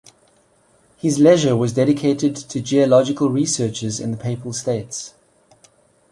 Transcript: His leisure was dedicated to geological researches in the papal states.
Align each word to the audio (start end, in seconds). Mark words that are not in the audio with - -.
His 0.97 1.19
leisure 1.19 1.55
was 1.55 1.73
dedicated 1.73 2.35
to 2.35 2.59
geological 2.59 3.29
researches 3.29 3.99
in 3.99 4.09
the 4.09 4.17
papal 4.17 4.51
states. 4.51 5.13